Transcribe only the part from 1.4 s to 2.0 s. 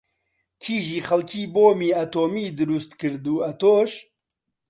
بۆمی